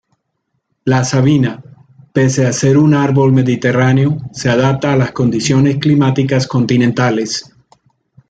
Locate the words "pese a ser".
2.11-2.75